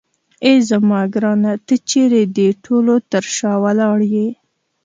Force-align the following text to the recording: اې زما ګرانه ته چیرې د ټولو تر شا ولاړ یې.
اې 0.45 0.53
زما 0.69 1.01
ګرانه 1.13 1.53
ته 1.65 1.75
چیرې 1.89 2.23
د 2.37 2.39
ټولو 2.63 2.93
تر 3.11 3.23
شا 3.35 3.53
ولاړ 3.63 3.97
یې. 4.13 4.27